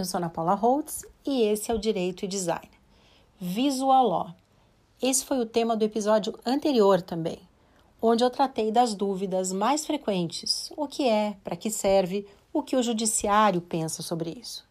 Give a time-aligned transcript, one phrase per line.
[0.00, 2.70] eu sou Ana Paula Holtz e esse é o Direito e Design.
[3.38, 4.34] Visual Law.
[5.00, 7.38] Esse foi o tema do episódio anterior também,
[8.00, 12.76] onde eu tratei das dúvidas mais frequentes: o que é, para que serve, o que
[12.76, 14.66] o judiciário pensa sobre isso.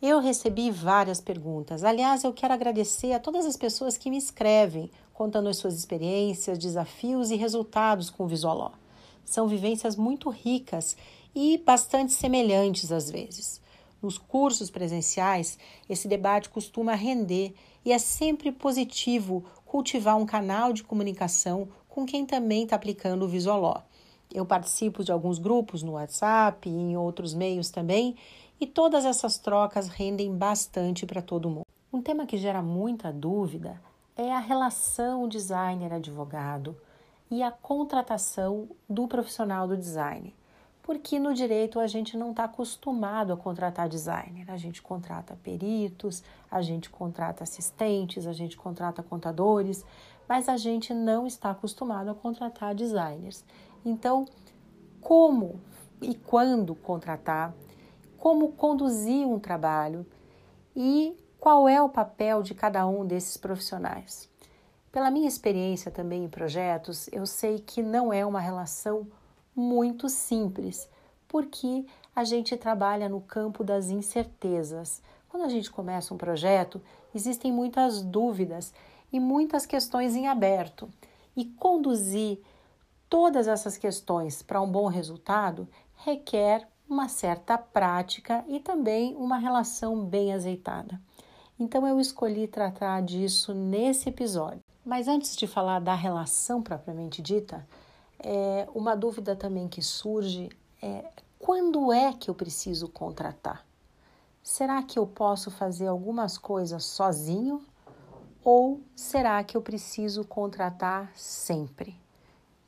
[0.00, 1.84] Eu recebi várias perguntas.
[1.84, 6.58] Aliás, eu quero agradecer a todas as pessoas que me escrevem, contando as suas experiências,
[6.58, 8.72] desafios e resultados com o Visual Law.
[9.22, 10.96] São vivências muito ricas
[11.34, 13.65] e bastante semelhantes às vezes.
[14.02, 20.84] Nos cursos presenciais, esse debate costuma render e é sempre positivo cultivar um canal de
[20.84, 23.82] comunicação com quem também está aplicando o Law.
[24.32, 28.16] Eu participo de alguns grupos no WhatsApp e em outros meios também
[28.60, 31.66] e todas essas trocas rendem bastante para todo mundo.
[31.92, 33.80] Um tema que gera muita dúvida
[34.16, 36.76] é a relação designer-advogado
[37.30, 40.34] e a contratação do profissional do design.
[40.86, 44.48] Porque no direito a gente não está acostumado a contratar designer.
[44.48, 49.84] A gente contrata peritos, a gente contrata assistentes, a gente contrata contadores,
[50.28, 53.44] mas a gente não está acostumado a contratar designers.
[53.84, 54.26] Então,
[55.00, 55.60] como
[56.00, 57.52] e quando contratar
[58.16, 60.06] como conduzir um trabalho
[60.74, 64.28] e qual é o papel de cada um desses profissionais.
[64.90, 69.06] Pela minha experiência também em projetos, eu sei que não é uma relação
[69.56, 70.88] muito simples,
[71.26, 75.02] porque a gente trabalha no campo das incertezas.
[75.28, 76.80] Quando a gente começa um projeto,
[77.14, 78.74] existem muitas dúvidas
[79.12, 80.88] e muitas questões em aberto.
[81.34, 82.38] E conduzir
[83.08, 90.04] todas essas questões para um bom resultado requer uma certa prática e também uma relação
[90.04, 91.00] bem azeitada.
[91.58, 94.60] Então eu escolhi tratar disso nesse episódio.
[94.84, 97.66] Mas antes de falar da relação propriamente dita,
[98.18, 100.50] é, uma dúvida também que surge
[100.82, 101.04] é
[101.38, 103.64] quando é que eu preciso contratar?
[104.42, 107.64] Será que eu posso fazer algumas coisas sozinho
[108.44, 111.98] ou será que eu preciso contratar sempre?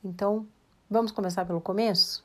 [0.03, 0.47] Então,
[0.89, 2.23] vamos começar pelo começo?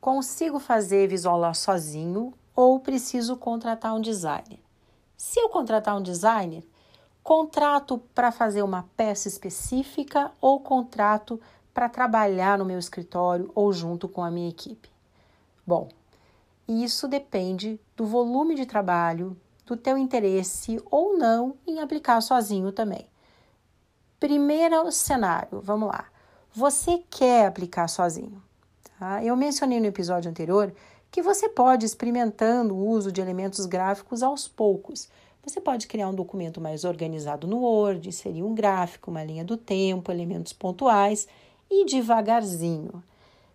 [0.00, 4.60] Consigo fazer visual sozinho ou preciso contratar um designer?
[5.16, 6.64] Se eu contratar um designer,
[7.22, 11.46] contrato para fazer uma peça específica ou contrato para
[11.90, 14.88] trabalhar no meu escritório ou junto com a minha equipe?
[15.66, 15.88] Bom,
[16.66, 23.06] isso depende do volume de trabalho, do teu interesse ou não em aplicar sozinho também.
[24.18, 26.06] Primeiro cenário, vamos lá.
[26.54, 28.42] Você quer aplicar sozinho?
[28.98, 29.22] Tá?
[29.22, 30.72] Eu mencionei no episódio anterior
[31.10, 35.08] que você pode experimentando o uso de elementos gráficos aos poucos.
[35.44, 39.56] Você pode criar um documento mais organizado no Word, inserir um gráfico, uma linha do
[39.56, 41.28] tempo, elementos pontuais
[41.70, 43.02] e devagarzinho.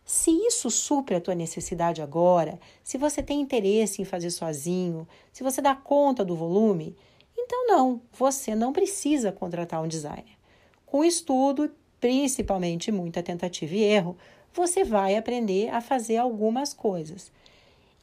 [0.03, 5.44] Se isso supre a tua necessidade agora, se você tem interesse em fazer sozinho, se
[5.44, 6.95] você dá conta do volume,
[7.38, 10.38] então não, você não precisa contratar um designer.
[10.85, 14.17] Com estudo, principalmente muita tentativa e erro,
[14.53, 17.31] você vai aprender a fazer algumas coisas.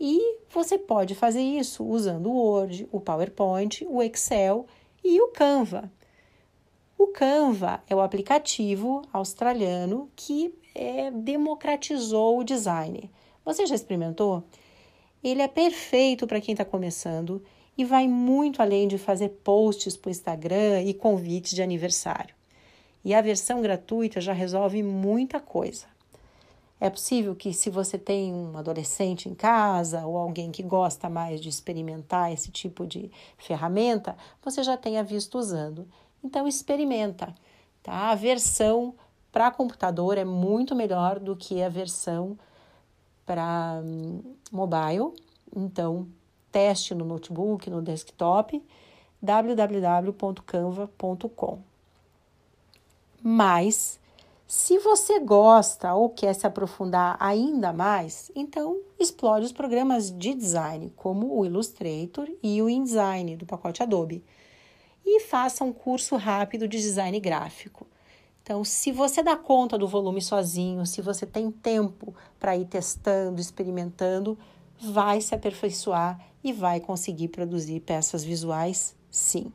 [0.01, 4.67] E você pode fazer isso usando o Word, o PowerPoint, o Excel
[5.05, 5.91] e o Canva.
[6.99, 13.09] O Canva é o aplicativo australiano que é, democratizou o design.
[13.45, 14.43] Você já experimentou?
[15.23, 17.41] Ele é perfeito para quem está começando
[17.77, 22.35] e vai muito além de fazer posts para o Instagram e convites de aniversário.
[23.05, 25.87] E a versão gratuita já resolve muita coisa.
[26.81, 31.41] É possível que, se você tem um adolescente em casa ou alguém que gosta mais
[31.41, 35.89] de experimentar esse tipo de ferramenta, você já tenha visto usando.
[36.23, 37.35] Então, experimenta.
[37.83, 38.11] Tá?
[38.11, 38.95] A versão
[39.31, 42.39] para computador é muito melhor do que a versão
[43.25, 45.13] para hum, mobile.
[45.55, 46.09] Então,
[46.51, 48.63] teste no notebook, no desktop,
[49.23, 51.59] www.canva.com.
[53.23, 54.01] Mas
[54.47, 60.91] se você gosta ou quer se aprofundar ainda mais, então explore os programas de design,
[60.97, 64.25] como o Illustrator e o InDesign do pacote Adobe,
[65.17, 67.87] e faça um curso rápido de design gráfico.
[68.43, 73.41] Então, se você dá conta do volume sozinho, se você tem tempo para ir testando,
[73.41, 74.39] experimentando,
[74.81, 79.53] vai se aperfeiçoar e vai conseguir produzir peças visuais, sim.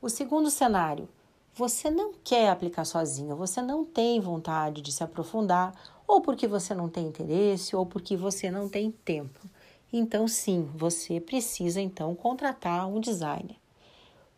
[0.00, 1.08] O segundo cenário,
[1.54, 5.74] você não quer aplicar sozinho, você não tem vontade de se aprofundar,
[6.06, 9.48] ou porque você não tem interesse, ou porque você não tem tempo.
[9.92, 13.56] Então, sim, você precisa então contratar um designer.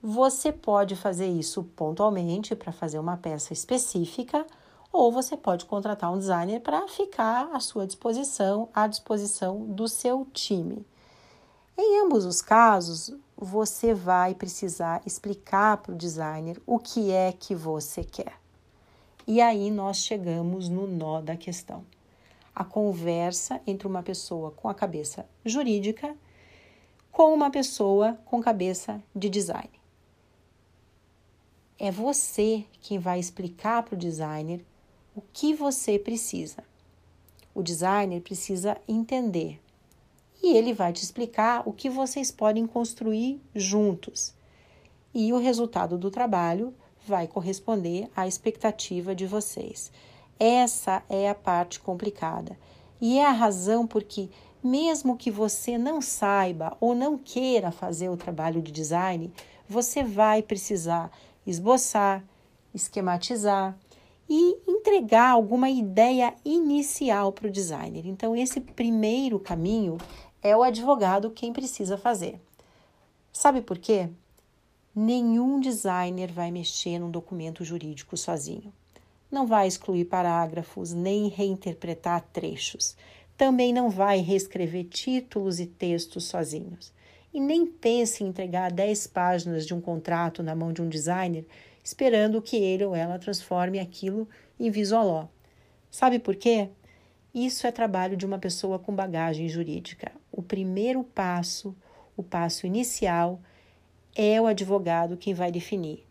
[0.02, 4.47] Você pode fazer isso pontualmente para fazer uma peça específica,
[4.91, 10.26] ou você pode contratar um designer para ficar à sua disposição, à disposição do seu
[10.32, 10.87] time.
[11.76, 17.55] Em ambos os casos, você vai precisar explicar para o designer o que é que
[17.55, 18.41] você quer.
[19.26, 21.85] E aí nós chegamos no nó da questão.
[22.55, 26.17] A conversa entre uma pessoa com a cabeça jurídica
[27.12, 29.80] com uma pessoa com cabeça de design.
[31.82, 34.62] É você quem vai explicar para o designer
[35.17, 36.62] o que você precisa.
[37.55, 39.59] O designer precisa entender
[40.43, 44.35] e ele vai te explicar o que vocês podem construir juntos.
[45.15, 46.75] E o resultado do trabalho
[47.06, 49.91] vai corresponder à expectativa de vocês.
[50.38, 52.59] Essa é a parte complicada.
[53.00, 54.29] E é a razão porque,
[54.62, 59.32] mesmo que você não saiba ou não queira fazer o trabalho de design,
[59.67, 61.11] você vai precisar
[61.47, 62.25] esboçar,
[62.75, 63.79] esquematizar
[64.29, 68.07] e entregar alguma ideia inicial para o designer.
[68.07, 69.99] Então, esse primeiro caminho
[70.43, 72.41] é o advogado quem precisa fazer.
[73.33, 74.09] Sabe por quê?
[74.95, 78.73] Nenhum designer vai mexer num documento jurídico sozinho.
[79.31, 82.97] Não vai excluir parágrafos nem reinterpretar trechos.
[83.37, 86.93] Também não vai reescrever títulos e textos sozinhos.
[87.32, 91.47] E nem pense em entregar 10 páginas de um contrato na mão de um designer
[91.82, 94.29] esperando que ele ou ela transforme aquilo
[94.59, 95.31] em visual
[95.91, 96.69] Sabe por quê?
[97.35, 100.12] Isso é trabalho de uma pessoa com bagagem jurídica.
[100.31, 101.77] O primeiro passo,
[102.17, 103.41] o passo inicial,
[104.15, 106.05] é o advogado quem vai definir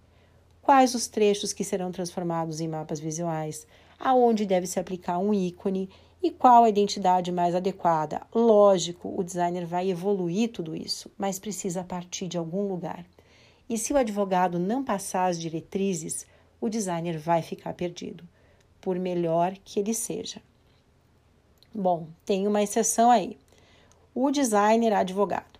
[0.69, 3.65] quais os trechos que serão transformados em mapas visuais,
[3.99, 5.89] aonde deve se aplicar um ícone
[6.21, 8.21] e qual a identidade mais adequada.
[8.33, 13.05] Lógico, o designer vai evoluir tudo isso, mas precisa partir de algum lugar.
[13.69, 16.25] E se o advogado não passar as diretrizes,
[16.59, 18.23] o designer vai ficar perdido,
[18.81, 20.41] por melhor que ele seja.
[21.73, 23.37] Bom, tem uma exceção aí.
[24.13, 25.59] O designer advogado.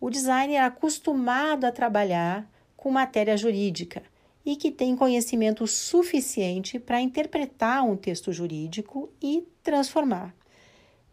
[0.00, 4.02] O designer é acostumado a trabalhar com matéria jurídica
[4.44, 10.34] e que tem conhecimento suficiente para interpretar um texto jurídico e transformar.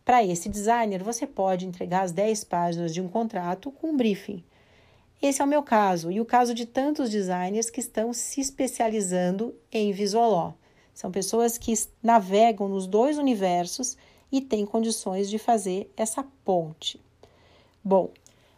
[0.03, 4.43] Para esse designer, você pode entregar as 10 páginas de um contrato com um briefing.
[5.21, 9.55] Esse é o meu caso e o caso de tantos designers que estão se especializando
[9.71, 10.57] em visual law.
[10.93, 11.73] São pessoas que
[12.03, 13.97] navegam nos dois universos
[14.31, 17.01] e têm condições de fazer essa ponte.
[17.83, 18.11] Bom,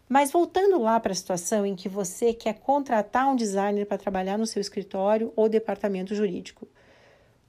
[0.07, 4.37] mas voltando lá para a situação em que você quer contratar um designer para trabalhar
[4.37, 6.67] no seu escritório ou departamento jurídico,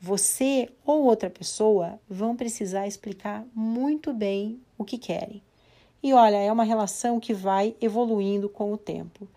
[0.00, 5.42] você ou outra pessoa vão precisar explicar muito bem o que querem.
[6.02, 9.28] E olha, é uma relação que vai evoluindo com o tempo.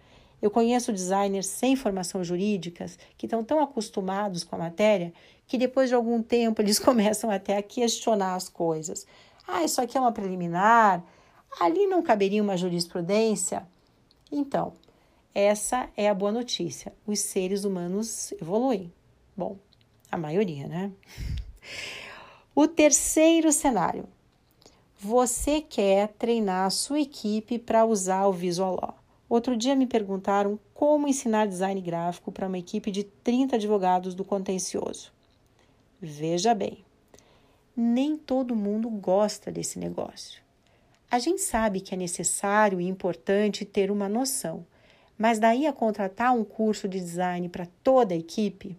[0.42, 2.86] Eu conheço designers sem formação jurídica
[3.18, 5.14] que estão tão acostumados com a matéria
[5.48, 9.06] que depois de algum tempo eles começam até a questionar as coisas.
[9.48, 11.04] Ah, isso aqui é uma preliminar,
[11.60, 13.68] ali não caberia uma jurisprudência.
[14.32, 14.74] Então,
[15.34, 16.94] essa é a boa notícia.
[17.06, 18.92] Os seres humanos evoluem.
[19.36, 19.58] Bom,
[20.12, 20.92] a maioria, né?
[22.54, 24.06] O terceiro cenário.
[25.00, 28.98] Você quer treinar a sua equipe para usar o Visual Law.
[29.28, 34.26] Outro dia me perguntaram como ensinar design gráfico para uma equipe de 30 advogados do
[34.26, 35.12] contencioso.
[36.02, 36.84] Veja bem,
[37.76, 40.42] nem todo mundo gosta desse negócio.
[41.12, 44.66] A gente sabe que é necessário e importante ter uma noção,
[45.18, 48.78] mas daí a contratar um curso de design para toda a equipe?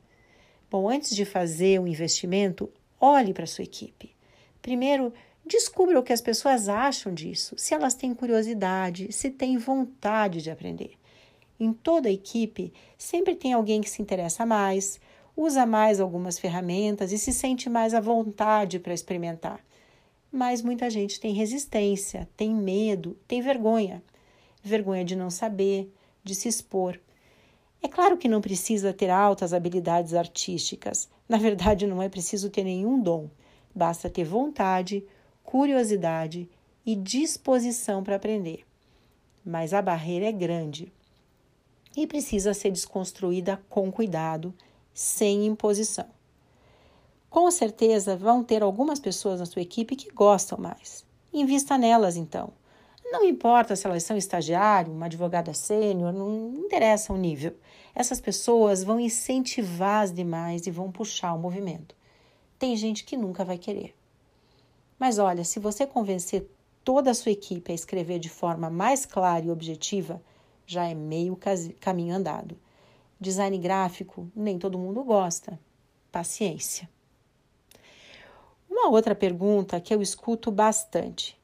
[0.71, 4.17] Bom, antes de fazer um investimento, olhe para a sua equipe.
[4.61, 5.13] Primeiro,
[5.45, 10.51] Descubra o que as pessoas acham disso, se elas têm curiosidade, se têm vontade de
[10.51, 10.93] aprender.
[11.59, 15.01] Em toda a equipe, sempre tem alguém que se interessa mais,
[15.37, 19.61] usa mais algumas ferramentas e se sente mais à vontade para experimentar.
[20.33, 24.03] Mas muita gente tem resistência, tem medo, tem vergonha.
[24.63, 25.93] Vergonha de não saber,
[26.25, 26.99] de se expor.
[27.83, 31.11] É claro que não precisa ter altas habilidades artísticas.
[31.29, 33.29] Na verdade, não é preciso ter nenhum dom.
[33.75, 35.05] Basta ter vontade,
[35.45, 36.49] curiosidade
[36.87, 38.65] e disposição para aprender.
[39.45, 40.91] Mas a barreira é grande
[41.95, 44.55] e precisa ser desconstruída com cuidado,
[44.95, 46.07] sem imposição.
[47.33, 51.03] Com certeza vão ter algumas pessoas na sua equipe que gostam mais.
[51.33, 52.53] Invista nelas então.
[53.11, 57.57] Não importa se elas são estagiário, uma advogada sênior, não interessa o nível.
[57.95, 61.97] Essas pessoas vão incentivar as demais e vão puxar o movimento.
[62.59, 63.95] Tem gente que nunca vai querer.
[64.99, 66.47] Mas olha, se você convencer
[66.85, 70.23] toda a sua equipe a escrever de forma mais clara e objetiva,
[70.67, 71.35] já é meio
[71.81, 72.59] caminho andado.
[73.19, 75.59] Design gráfico, nem todo mundo gosta.
[76.11, 76.92] Paciência.
[78.83, 81.41] Uma outra pergunta que eu escuto bastante: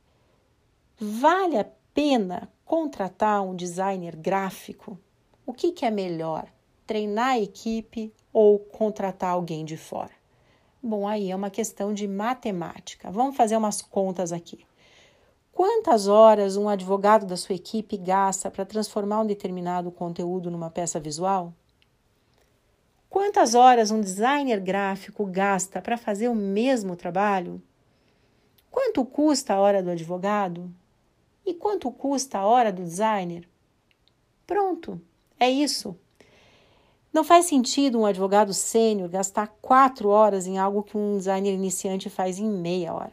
[0.98, 1.64] vale a
[1.94, 4.98] pena contratar um designer gráfico?
[5.46, 6.48] O que, que é melhor?
[6.84, 10.10] Treinar a equipe ou contratar alguém de fora?
[10.82, 13.08] Bom, aí é uma questão de matemática.
[13.08, 14.66] Vamos fazer umas contas aqui.
[15.52, 20.98] Quantas horas um advogado da sua equipe gasta para transformar um determinado conteúdo numa peça
[20.98, 21.54] visual?
[23.10, 27.62] Quantas horas um designer gráfico gasta para fazer o mesmo trabalho?
[28.70, 30.70] Quanto custa a hora do advogado?
[31.44, 33.48] E quanto custa a hora do designer?
[34.46, 35.00] Pronto,
[35.40, 35.96] é isso.
[37.12, 42.10] Não faz sentido um advogado sênior gastar quatro horas em algo que um designer iniciante
[42.10, 43.12] faz em meia hora.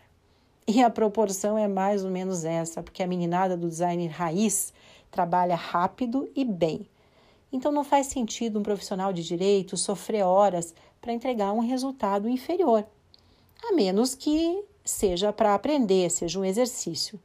[0.68, 4.74] E a proporção é mais ou menos essa, porque a meninada do designer raiz
[5.10, 6.86] trabalha rápido e bem.
[7.56, 12.86] Então não faz sentido um profissional de direito sofrer horas para entregar um resultado inferior,
[13.64, 17.18] a menos que seja para aprender, seja um exercício.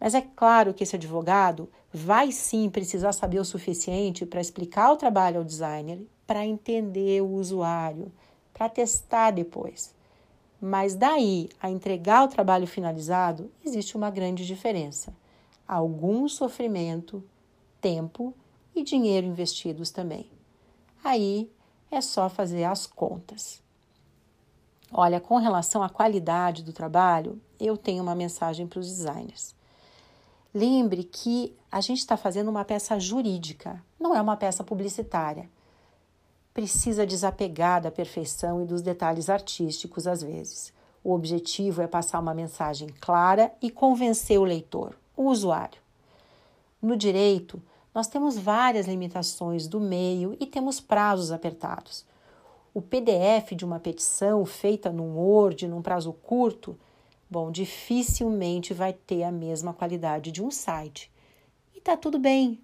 [0.00, 4.96] Mas é claro que esse advogado vai sim precisar saber o suficiente para explicar o
[4.96, 8.10] trabalho ao designer, para entender o usuário,
[8.54, 9.94] para testar depois.
[10.58, 15.14] Mas daí a entregar o trabalho finalizado, existe uma grande diferença.
[15.68, 17.22] Algum sofrimento,
[17.78, 18.34] tempo
[18.74, 20.30] e dinheiro investidos também.
[21.02, 21.50] Aí
[21.90, 23.62] é só fazer as contas.
[24.92, 29.54] Olha, com relação à qualidade do trabalho, eu tenho uma mensagem para os designers.
[30.52, 35.48] Lembre que a gente está fazendo uma peça jurídica, não é uma peça publicitária
[36.54, 40.72] precisa desapegar da perfeição e dos detalhes artísticos às vezes.
[41.02, 45.82] O objetivo é passar uma mensagem clara e convencer o leitor, o usuário.
[46.80, 47.60] No direito,
[47.94, 52.04] nós temos várias limitações do meio e temos prazos apertados.
[52.74, 56.76] O PDF de uma petição feita num Word, num prazo curto,
[57.30, 61.10] bom, dificilmente vai ter a mesma qualidade de um site.
[61.72, 62.60] E tá tudo bem,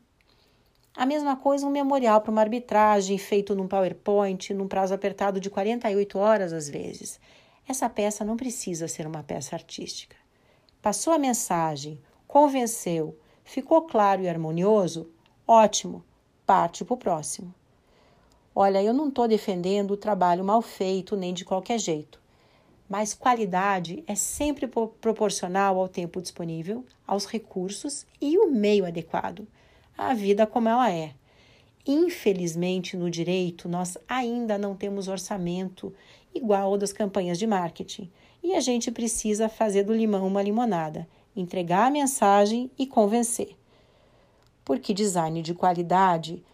[0.97, 5.49] a mesma coisa um memorial para uma arbitragem feito num PowerPoint, num prazo apertado de
[5.49, 7.21] 48 horas às vezes.
[7.67, 10.17] Essa peça não precisa ser uma peça artística.
[10.83, 15.09] Passou a mensagem, convenceu, ficou claro e harmonioso?
[15.52, 16.04] Ótimo,
[16.47, 17.52] parte para o próximo.
[18.54, 22.21] Olha, eu não estou defendendo o trabalho mal feito nem de qualquer jeito,
[22.88, 29.45] mas qualidade é sempre proporcional ao tempo disponível, aos recursos e o meio adequado
[29.99, 31.14] a vida como ela é.
[31.85, 35.92] Infelizmente, no direito, nós ainda não temos orçamento
[36.33, 38.09] igual ao das campanhas de marketing
[38.40, 43.60] e a gente precisa fazer do limão uma limonada, entregar a mensagem e convencer.
[44.64, 46.45] Porque design de qualidade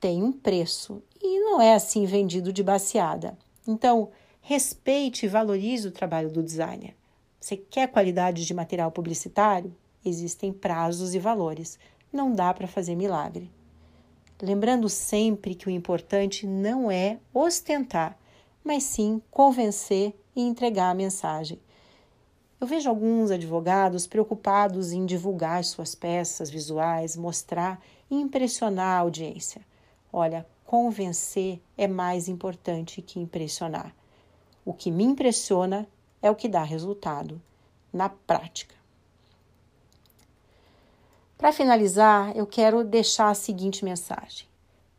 [0.00, 3.36] tem um preço e não é assim vendido de baseada.
[3.66, 6.94] Então, respeite e valorize o trabalho do designer.
[7.38, 9.74] Você quer qualidade de material publicitário?
[10.04, 11.78] Existem prazos e valores
[12.12, 13.50] não dá para fazer milagre.
[14.42, 18.18] Lembrando sempre que o importante não é ostentar,
[18.64, 21.60] mas sim convencer e entregar a mensagem.
[22.60, 29.62] Eu vejo alguns advogados preocupados em divulgar suas peças visuais, mostrar e impressionar a audiência.
[30.12, 33.94] Olha, convencer é mais importante que impressionar.
[34.62, 35.88] O que me impressiona
[36.20, 37.40] é o que dá resultado
[37.90, 38.74] na prática.
[41.38, 44.49] Para finalizar, eu quero deixar a seguinte mensagem.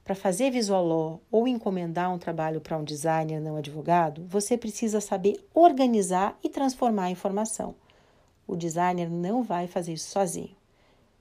[0.03, 4.99] Para fazer visual law ou encomendar um trabalho para um designer não advogado, você precisa
[4.99, 7.75] saber organizar e transformar a informação.
[8.47, 10.55] O designer não vai fazer isso sozinho.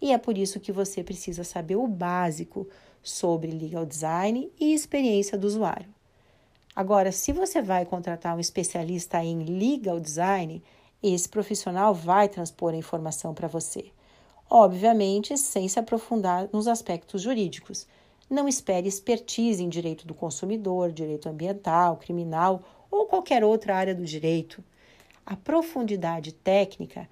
[0.01, 2.67] E é por isso que você precisa saber o básico
[3.03, 5.89] sobre legal design e experiência do usuário.
[6.75, 10.63] Agora, se você vai contratar um especialista em legal design,
[11.03, 13.93] esse profissional vai transpor a informação para você
[14.51, 17.87] obviamente sem se aprofundar nos aspectos jurídicos.
[18.31, 24.05] Não espere expertise em direito do consumidor, direito ambiental, criminal ou qualquer outra área do
[24.05, 24.63] direito.
[25.27, 27.09] A profundidade técnica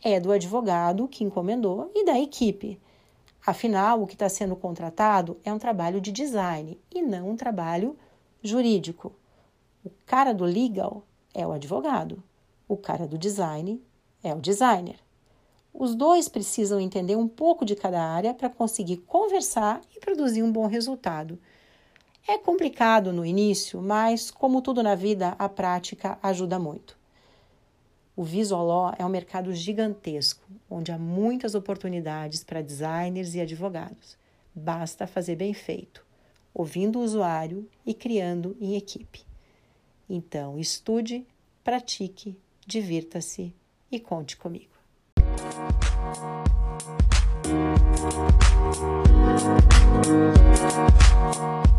[0.00, 2.80] é do advogado que encomendou e da equipe.
[3.44, 7.98] Afinal, o que está sendo contratado é um trabalho de design e não um trabalho
[8.40, 9.12] jurídico.
[9.84, 11.02] O cara do legal
[11.34, 12.22] é o advogado,
[12.68, 13.82] o cara do design
[14.22, 15.00] é o designer.
[15.72, 20.50] Os dois precisam entender um pouco de cada área para conseguir conversar e produzir um
[20.50, 21.38] bom resultado.
[22.26, 26.98] É complicado no início, mas, como tudo na vida, a prática ajuda muito.
[28.16, 34.18] O Law é um mercado gigantesco, onde há muitas oportunidades para designers e advogados.
[34.54, 36.04] Basta fazer bem feito,
[36.52, 39.24] ouvindo o usuário e criando em equipe.
[40.08, 41.26] Então, estude,
[41.64, 42.36] pratique,
[42.66, 43.54] divirta-se
[43.90, 44.79] e conte comigo.
[51.32, 51.69] Thank